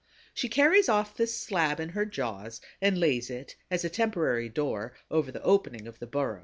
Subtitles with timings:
[0.33, 4.95] She carries off this slab in her jaws and lays it, as a temporary door,
[5.11, 6.39] over the opening of the burrow.